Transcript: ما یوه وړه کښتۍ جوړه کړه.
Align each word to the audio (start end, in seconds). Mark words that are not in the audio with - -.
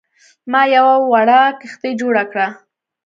ما 0.51 0.61
یوه 0.75 0.95
وړه 1.11 1.41
کښتۍ 1.59 1.91
جوړه 2.01 2.23
کړه. 2.31 2.47